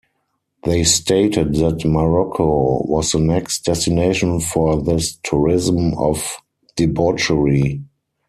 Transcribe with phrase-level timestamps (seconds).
[0.63, 6.37] They stated that Morocco was the next destination for this "tourism of
[6.75, 7.83] debauchery".